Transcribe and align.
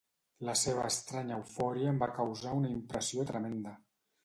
La 0.47 0.53
seva 0.61 0.85
estranya 0.91 1.35
eufòria 1.41 1.93
em 1.93 2.01
va 2.05 2.09
causar 2.17 2.57
una 2.63 2.73
impressió 2.79 3.29
tremenda. 3.35 3.79